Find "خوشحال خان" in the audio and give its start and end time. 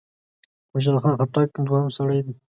0.71-1.13